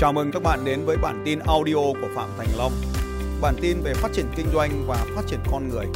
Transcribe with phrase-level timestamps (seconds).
[0.00, 2.72] Chào mừng các bạn đến với bản tin audio của Phạm Thành Long.
[3.42, 5.86] Bản tin về phát triển kinh doanh và phát triển con người.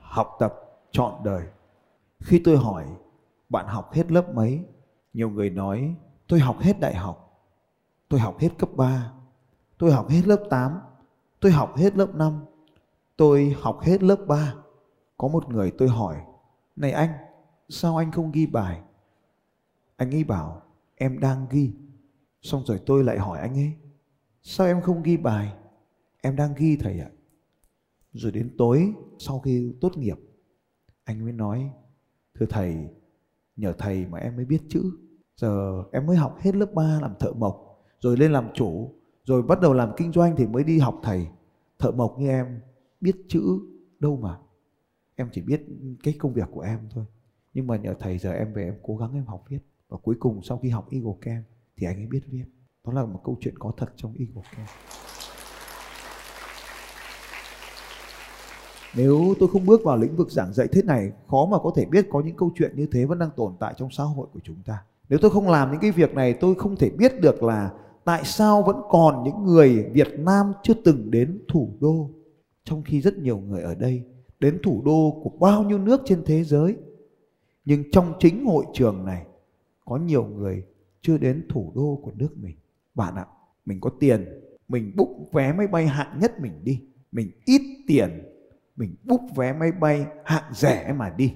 [0.00, 0.54] Học tập
[0.90, 1.42] trọn đời.
[2.20, 2.84] Khi tôi hỏi
[3.48, 4.64] bạn học hết lớp mấy,
[5.12, 5.94] nhiều người nói
[6.28, 7.42] tôi học hết đại học,
[8.08, 9.12] tôi học hết cấp 3,
[9.78, 10.80] tôi học hết lớp 8,
[11.40, 12.44] tôi học hết lớp 5,
[13.16, 14.54] tôi học hết lớp 3.
[15.16, 16.16] Có một người tôi hỏi,
[16.76, 17.10] này anh,
[17.68, 18.80] sao anh không ghi bài?
[20.02, 20.62] Anh ấy bảo
[20.94, 21.72] em đang ghi.
[22.40, 23.72] Xong rồi tôi lại hỏi anh ấy,
[24.42, 25.52] sao em không ghi bài?
[26.22, 27.10] Em đang ghi thầy ạ.
[28.12, 30.16] Rồi đến tối sau khi tốt nghiệp,
[31.04, 31.70] anh mới nói,
[32.34, 32.76] thưa thầy,
[33.56, 34.82] nhờ thầy mà em mới biết chữ.
[35.36, 39.42] Giờ em mới học hết lớp 3 làm thợ mộc, rồi lên làm chủ, rồi
[39.42, 41.26] bắt đầu làm kinh doanh thì mới đi học thầy.
[41.78, 42.60] Thợ mộc như em
[43.00, 43.60] biết chữ
[43.98, 44.38] đâu mà.
[45.14, 45.66] Em chỉ biết
[46.02, 47.04] cái công việc của em thôi.
[47.54, 49.58] Nhưng mà nhờ thầy giờ em về em cố gắng em học viết
[49.92, 51.44] và cuối cùng sau khi học Eagle Camp
[51.76, 52.44] thì anh ấy biết viết.
[52.86, 54.68] Đó là một câu chuyện có thật trong Eagle Camp.
[58.96, 61.84] Nếu tôi không bước vào lĩnh vực giảng dạy thế này, khó mà có thể
[61.84, 64.40] biết có những câu chuyện như thế vẫn đang tồn tại trong xã hội của
[64.44, 64.84] chúng ta.
[65.08, 67.70] Nếu tôi không làm những cái việc này, tôi không thể biết được là
[68.04, 72.10] tại sao vẫn còn những người Việt Nam chưa từng đến thủ đô
[72.64, 74.02] trong khi rất nhiều người ở đây
[74.40, 76.76] đến thủ đô của bao nhiêu nước trên thế giới.
[77.64, 79.26] Nhưng trong chính hội trường này
[79.84, 80.62] có nhiều người
[81.00, 82.56] chưa đến thủ đô của nước mình.
[82.94, 83.26] Bạn ạ,
[83.66, 84.26] mình có tiền,
[84.68, 86.80] mình búc vé máy bay hạng nhất mình đi.
[87.12, 88.10] Mình ít tiền,
[88.76, 91.34] mình búc vé máy bay hạng rẻ mà đi.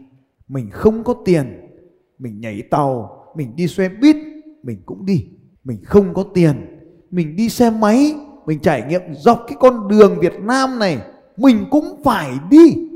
[0.49, 1.61] Mình không có tiền,
[2.19, 4.17] mình nhảy tàu, mình đi xe buýt,
[4.63, 5.27] mình cũng đi.
[5.65, 6.79] Mình không có tiền,
[7.11, 8.15] mình đi xe máy,
[8.47, 10.99] mình trải nghiệm dọc cái con đường Việt Nam này,
[11.37, 12.89] mình cũng phải đi.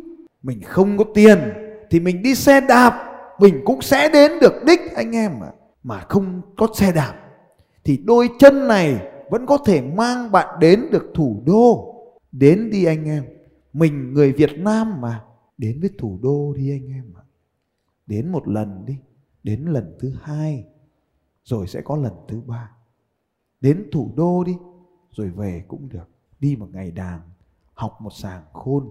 [0.43, 1.39] Mình không có tiền
[1.91, 3.10] thì mình đi xe đạp
[3.41, 5.53] mình cũng sẽ đến được đích anh em ạ.
[5.83, 7.15] Mà không có xe đạp
[7.85, 11.95] thì đôi chân này vẫn có thể mang bạn đến được thủ đô.
[12.33, 13.25] Đến đi anh em.
[13.73, 15.25] Mình người Việt Nam mà
[15.59, 17.23] đến với thủ đô đi anh em ạ.
[18.07, 18.97] Đến một lần đi,
[19.43, 20.65] đến lần thứ hai
[21.45, 22.71] rồi sẽ có lần thứ ba.
[23.61, 24.57] Đến thủ đô đi
[25.11, 26.09] rồi về cũng được.
[26.41, 27.21] Đi một ngày đàng,
[27.75, 28.91] học một sàng khôn.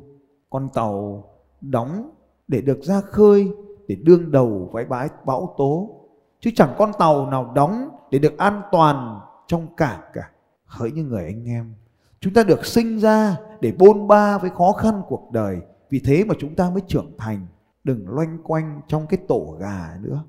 [0.49, 1.25] Con tàu
[1.61, 2.11] đóng
[2.47, 3.51] để được ra khơi
[3.89, 5.95] để đương đầu với bãi bão tố.
[6.39, 10.31] Chứ chẳng con tàu nào đóng để được an toàn trong cảng cả.
[10.65, 11.75] Hỡi những người anh em,
[12.19, 15.61] chúng ta được sinh ra để bôn ba với khó khăn cuộc đời.
[15.89, 17.47] Vì thế mà chúng ta mới trưởng thành.
[17.83, 20.23] Đừng loanh quanh trong cái tổ gà nữa.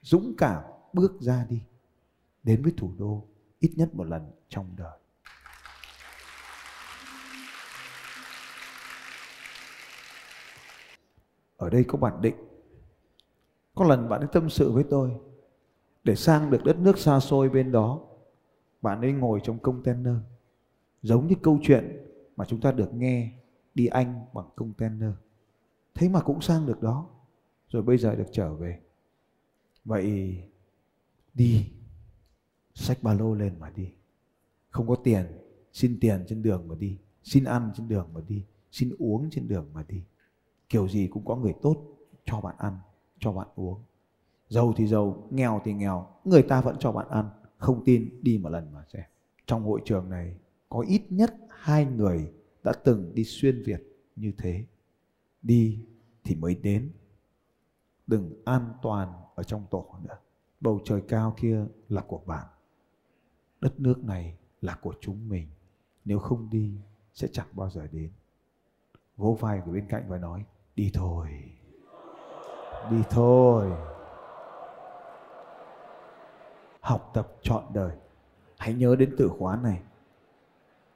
[0.00, 0.62] Dũng cảm
[0.92, 1.62] bước ra đi.
[2.42, 3.24] Đến với thủ đô,
[3.58, 4.98] ít nhất một lần trong đời.
[11.56, 12.36] Ở đây có bản định
[13.86, 15.16] lần bạn ấy tâm sự với tôi
[16.04, 18.00] để sang được đất nước xa xôi bên đó,
[18.82, 20.14] bạn ấy ngồi trong container.
[21.02, 23.32] Giống như câu chuyện mà chúng ta được nghe
[23.74, 25.10] đi Anh bằng container.
[25.94, 27.08] Thế mà cũng sang được đó.
[27.68, 28.80] Rồi bây giờ được trở về.
[29.84, 30.36] Vậy
[31.34, 31.66] đi,
[32.74, 33.92] xách ba lô lên mà đi.
[34.70, 35.26] Không có tiền,
[35.72, 36.98] xin tiền trên đường mà đi.
[37.22, 38.44] Xin ăn trên đường mà đi.
[38.72, 40.02] Xin uống trên đường mà đi.
[40.68, 41.76] Kiểu gì cũng có người tốt
[42.24, 42.78] cho bạn ăn
[43.26, 43.82] cho bạn uống.
[44.48, 48.38] Giàu thì giàu, nghèo thì nghèo, người ta vẫn cho bạn ăn, không tin, đi
[48.38, 49.04] một lần mà xem.
[49.46, 50.36] Trong hội trường này,
[50.68, 52.32] có ít nhất hai người
[52.64, 53.80] đã từng đi xuyên việt
[54.16, 54.64] như thế.
[55.42, 55.86] Đi
[56.24, 56.92] thì mới đến.
[58.06, 60.18] Đừng an toàn ở trong tổ nữa.
[60.60, 62.46] Bầu trời cao kia là của bạn.
[63.60, 65.48] Đất nước này là của chúng mình.
[66.04, 66.80] Nếu không đi,
[67.14, 68.12] sẽ chẳng bao giờ đến.
[69.16, 70.44] Vỗ vai của bên cạnh và nói,
[70.76, 71.55] đi thôi
[72.90, 73.72] đi thôi.
[76.80, 77.92] Học tập trọn đời.
[78.58, 79.82] Hãy nhớ đến từ khóa này.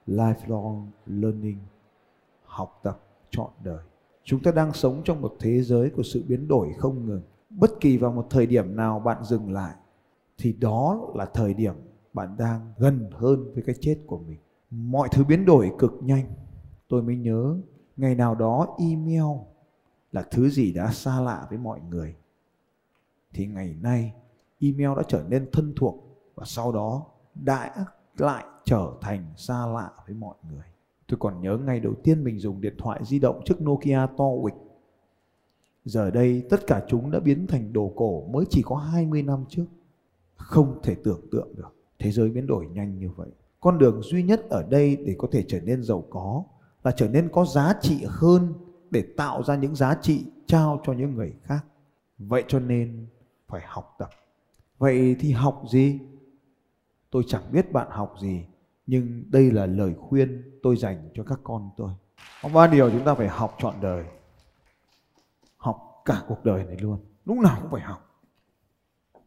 [0.06, 1.58] Lifelong learning.
[2.44, 3.84] Học tập trọn đời.
[4.24, 7.22] Chúng ta đang sống trong một thế giới của sự biến đổi không ngừng.
[7.50, 9.74] Bất kỳ vào một thời điểm nào bạn dừng lại,
[10.38, 11.74] thì đó là thời điểm
[12.12, 14.38] bạn đang gần hơn với cái chết của mình.
[14.70, 16.24] Mọi thứ biến đổi cực nhanh.
[16.88, 17.56] Tôi mới nhớ
[17.96, 19.38] ngày nào đó email
[20.12, 22.16] là thứ gì đã xa lạ với mọi người
[23.32, 24.12] thì ngày nay,
[24.60, 26.04] email đã trở nên thân thuộc
[26.34, 27.86] và sau đó đã
[28.18, 30.64] lại trở thành xa lạ với mọi người.
[31.08, 34.24] Tôi còn nhớ ngày đầu tiên mình dùng điện thoại di động trước Nokia to
[34.42, 34.54] uịch.
[35.84, 39.44] Giờ đây, tất cả chúng đã biến thành đồ cổ mới chỉ có 20 năm
[39.48, 39.66] trước.
[40.36, 43.28] Không thể tưởng tượng được, thế giới biến đổi nhanh như vậy.
[43.60, 46.44] Con đường duy nhất ở đây để có thể trở nên giàu có
[46.84, 48.52] là trở nên có giá trị hơn
[48.90, 51.64] để tạo ra những giá trị trao cho những người khác.
[52.18, 53.06] Vậy cho nên
[53.48, 54.10] phải học tập.
[54.78, 56.00] Vậy thì học gì?
[57.10, 58.44] Tôi chẳng biết bạn học gì,
[58.86, 61.92] nhưng đây là lời khuyên tôi dành cho các con tôi.
[62.42, 64.04] Có ba điều chúng ta phải học trọn đời.
[65.56, 66.98] Học cả cuộc đời này luôn.
[67.24, 68.22] Lúc nào cũng phải học.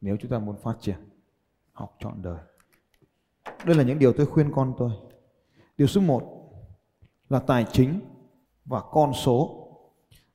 [0.02, 0.98] Nếu chúng ta muốn phát triển,
[1.72, 2.40] học trọn đời.
[3.66, 4.92] Đây là những điều tôi khuyên con tôi.
[5.78, 6.50] Điều số một
[7.30, 8.00] là tài chính
[8.66, 9.60] và con số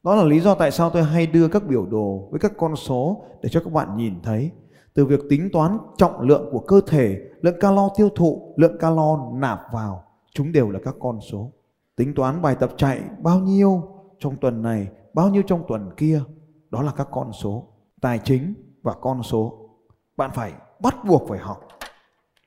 [0.02, 2.76] đó là lý do tại sao tôi hay đưa các biểu đồ với các con
[2.76, 4.50] số để cho các bạn nhìn thấy
[4.98, 9.30] từ việc tính toán trọng lượng của cơ thể, lượng calo tiêu thụ, lượng calo
[9.32, 10.04] nạp vào,
[10.34, 11.52] chúng đều là các con số.
[11.96, 13.82] Tính toán bài tập chạy bao nhiêu
[14.18, 16.22] trong tuần này, bao nhiêu trong tuần kia,
[16.70, 17.68] đó là các con số.
[18.00, 19.70] Tài chính và con số.
[20.16, 21.68] Bạn phải bắt buộc phải học.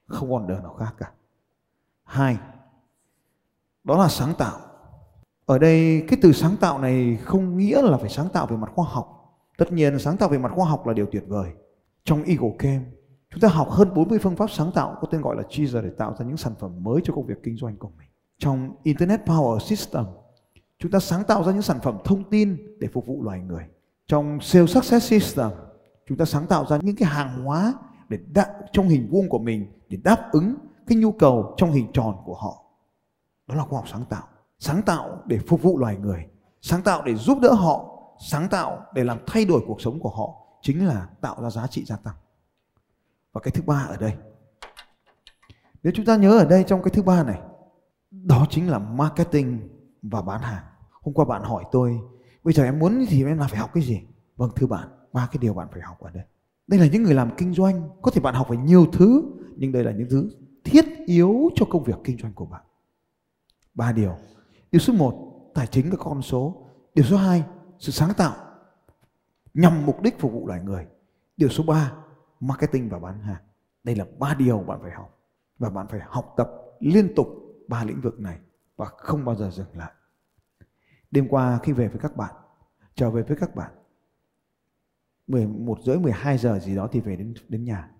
[0.07, 1.11] Không còn đường nào khác cả.
[2.03, 2.37] Hai,
[3.83, 4.59] đó là sáng tạo.
[5.51, 8.71] Ở đây cái từ sáng tạo này không nghĩa là phải sáng tạo về mặt
[8.75, 9.37] khoa học.
[9.57, 11.51] Tất nhiên sáng tạo về mặt khoa học là điều tuyệt vời
[12.03, 12.85] trong Eagle Camp
[13.29, 15.89] chúng ta học hơn 40 phương pháp sáng tạo có tên gọi là Cheezer để
[15.97, 18.07] tạo ra những sản phẩm mới cho công việc kinh doanh của mình.
[18.37, 20.05] Trong Internet Power System
[20.79, 23.63] chúng ta sáng tạo ra những sản phẩm thông tin để phục vụ loài người.
[24.07, 25.49] Trong Sales Success System
[26.07, 27.73] chúng ta sáng tạo ra những cái hàng hóa
[28.09, 30.55] để đáp, trong hình vuông của mình để đáp ứng
[30.87, 32.63] cái nhu cầu trong hình tròn của họ.
[33.47, 34.23] Đó là khoa học sáng tạo.
[34.61, 36.25] Sáng tạo để phục vụ loài người,
[36.61, 40.09] sáng tạo để giúp đỡ họ, sáng tạo để làm thay đổi cuộc sống của
[40.09, 42.15] họ chính là tạo ra giá trị gia tăng.
[43.33, 44.13] Và cái thứ ba ở đây
[45.83, 47.41] nếu chúng ta nhớ ở đây trong cái thứ ba này
[48.11, 49.69] đó chính là marketing
[50.01, 50.63] và bán hàng.
[51.01, 51.99] Hôm qua bạn hỏi tôi
[52.43, 54.01] bây giờ em muốn thì em là phải học cái gì?
[54.35, 56.23] Vâng thưa bạn ba cái điều bạn phải học ở đây.
[56.67, 59.23] Đây là những người làm kinh doanh có thể bạn học về nhiều thứ
[59.55, 60.29] nhưng đây là những thứ
[60.63, 62.61] thiết yếu cho công việc kinh doanh của bạn.
[63.73, 64.15] Ba điều
[64.71, 67.43] điều số một tài chính và con số điều số hai
[67.79, 68.35] sự sáng tạo
[69.53, 70.87] nhằm mục đích phục vụ loài người.
[71.37, 71.93] Điều số 3,
[72.39, 73.43] marketing và bán hàng.
[73.83, 75.19] Đây là ba điều bạn phải học
[75.59, 77.27] và bạn phải học tập liên tục
[77.67, 78.39] ba lĩnh vực này
[78.75, 79.91] và không bao giờ dừng lại.
[81.11, 82.35] Đêm qua khi về với các bạn,
[82.95, 83.71] trở về với các bạn
[85.27, 87.91] 11 rưỡi 12 giờ gì đó thì về đến đến nhà.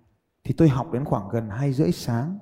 [0.44, 2.38] Thì tôi học đến khoảng gần 2 rưỡi sáng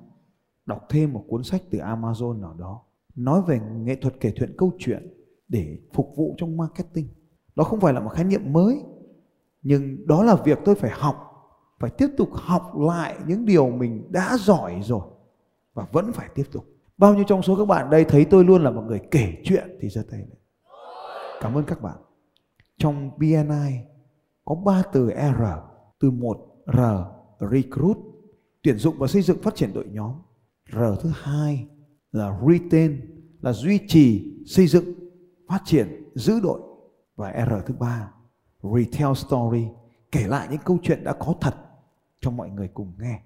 [0.66, 2.82] đọc thêm một cuốn sách từ Amazon nào đó
[3.14, 5.14] nói về nghệ thuật kể chuyện câu chuyện
[5.48, 7.08] để phục vụ trong marketing.
[7.56, 8.82] Đó không phải là một khái niệm mới,
[9.62, 11.16] nhưng đó là việc tôi phải học,
[11.78, 15.02] phải tiếp tục học lại những điều mình đã giỏi rồi
[15.74, 16.64] và vẫn phải tiếp tục.
[16.98, 19.78] Bao nhiêu trong số các bạn đây thấy tôi luôn là một người kể chuyện
[19.80, 20.38] thì giơ tay lên.
[21.40, 21.96] Cảm ơn các bạn.
[22.78, 23.78] Trong BNI
[24.44, 25.42] có ba từ R,
[26.00, 26.36] từ một
[26.66, 26.80] R,
[27.50, 27.96] recruit,
[28.62, 30.12] tuyển dụng và xây dựng phát triển đội nhóm.
[30.72, 31.68] R thứ hai
[32.12, 33.00] là retain,
[33.40, 34.84] là duy trì, xây dựng,
[35.48, 36.60] phát triển, giữ đội.
[37.16, 38.12] Và R thứ ba,
[38.62, 39.68] retell story,
[40.12, 41.54] kể lại những câu chuyện đã có thật
[42.20, 43.20] cho mọi người cùng nghe.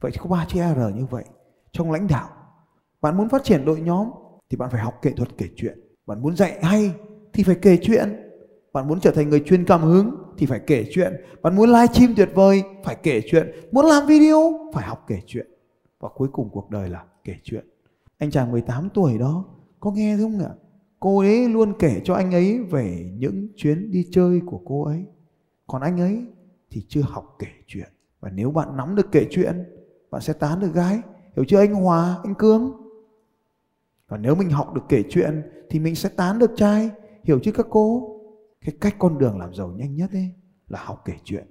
[0.00, 1.24] Vậy thì có ba chữ R như vậy
[1.72, 2.28] trong lãnh đạo.
[3.00, 4.10] Bạn muốn phát triển đội nhóm
[4.50, 5.80] thì bạn phải học nghệ thuật kể chuyện.
[6.06, 6.92] Bạn muốn dạy hay
[7.32, 8.22] thì phải kể chuyện.
[8.72, 11.12] Bạn muốn trở thành người chuyên cảm hứng thì phải kể chuyện.
[11.42, 13.50] Bạn muốn live stream tuyệt vời, phải kể chuyện.
[13.72, 15.46] Muốn làm video, phải học kể chuyện.
[16.00, 17.66] Và cuối cùng cuộc đời là kể chuyện
[18.18, 19.44] anh chàng 18 tuổi đó,
[19.80, 20.50] có nghe không ạ?
[21.00, 25.04] Cô ấy luôn kể cho anh ấy về những chuyến đi chơi của cô ấy.
[25.66, 26.26] Còn anh ấy
[26.70, 27.88] thì chưa học kể chuyện.
[28.20, 29.64] Và nếu bạn nắm được kể chuyện,
[30.10, 31.00] bạn sẽ tán được gái.
[31.36, 32.72] Hiểu chưa anh hòa, anh cương?
[34.08, 36.90] Và nếu mình học được kể chuyện thì mình sẽ tán được trai.
[37.24, 38.12] Hiểu chứ các cô?
[38.60, 40.32] Cái cách con đường làm giàu nhanh nhất ấy
[40.68, 41.46] là học kể chuyện.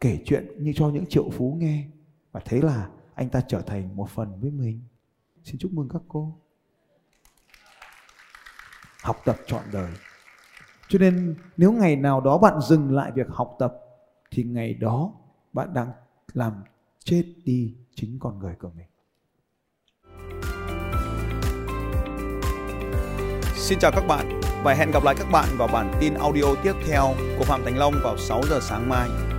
[0.00, 1.88] Kể chuyện như cho những triệu phú nghe.
[2.32, 4.80] Và thế là anh ta trở thành một phần với mình
[5.46, 6.38] xin chúc mừng các cô.
[9.02, 9.92] Học tập trọn đời.
[10.88, 13.74] Cho nên nếu ngày nào đó bạn dừng lại việc học tập,
[14.30, 15.12] thì ngày đó
[15.52, 15.92] bạn đang
[16.34, 16.52] làm
[17.04, 18.86] chết đi chính con người của mình.
[23.54, 26.74] Xin chào các bạn và hẹn gặp lại các bạn vào bản tin audio tiếp
[26.86, 29.35] theo của Phạm Thành Long vào 6 giờ sáng mai.